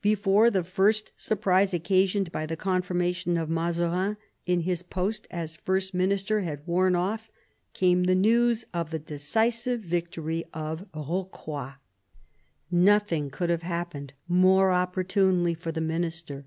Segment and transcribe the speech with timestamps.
[0.00, 5.92] Before the first surprise occasioned by the confirmation of Mazarin in his post as First
[5.92, 7.28] Minister had worn oflF
[7.74, 11.74] came the news of the decisive victory of Rocroi.
[12.70, 16.46] Nothing could have happened more opportunely for the minister.